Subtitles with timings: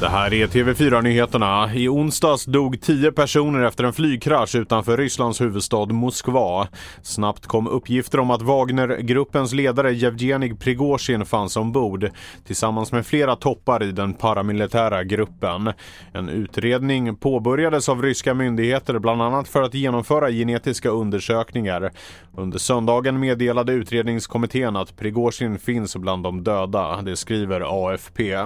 [0.00, 1.74] Det här är TV4-nyheterna.
[1.74, 6.68] I onsdags dog tio personer efter en flygkrasch utanför Rysslands huvudstad Moskva.
[7.02, 12.10] Snabbt kom uppgifter om att Wagnergruppens ledare Yevgenij Prigozjin fanns ombord
[12.46, 15.72] tillsammans med flera toppar i den paramilitära gruppen.
[16.12, 21.90] En utredning påbörjades av ryska myndigheter bland annat för att genomföra genetiska undersökningar.
[22.36, 28.36] Under söndagen meddelade utredningskommittén att Prigozjin finns bland de döda, det skriver AFP.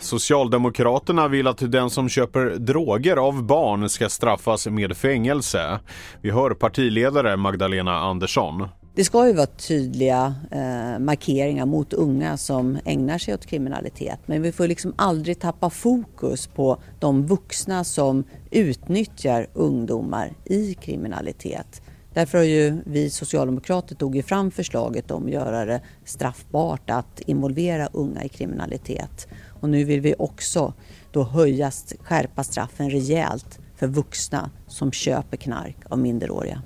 [0.00, 5.80] Socialdemokraterna vill att den som köper droger av barn ska straffas med fängelse.
[6.22, 8.68] Vi hör partiledare Magdalena Andersson.
[8.94, 14.20] Det ska ju vara tydliga eh, markeringar mot unga som ägnar sig åt kriminalitet.
[14.26, 21.82] Men vi får liksom aldrig tappa fokus på de vuxna som utnyttjar ungdomar i kriminalitet.
[22.14, 27.88] Därför har ju vi socialdemokrater tagit fram förslaget om att göra det straffbart att involvera
[27.92, 29.28] unga i kriminalitet.
[29.60, 30.74] Och nu vill vi också
[31.12, 36.62] då höja, skärpa straffen rejält för vuxna som köper knark av minderåriga.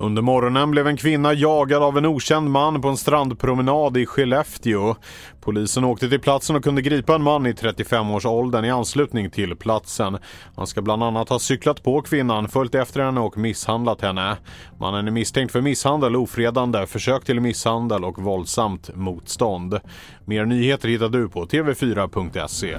[0.00, 4.96] Under morgonen blev en kvinna jagad av en okänd man på en strandpromenad i Skellefteå.
[5.40, 10.18] Polisen åkte till platsen och kunde gripa en man i 35-årsåldern i anslutning till platsen.
[10.56, 14.36] Han ska bland annat ha cyklat på kvinnan, följt efter henne och misshandlat henne.
[14.80, 19.80] Mannen är misstänkt för misshandel, ofredande, försök till misshandel och våldsamt motstånd.
[20.24, 22.78] Mer nyheter hittar du på tv4.se.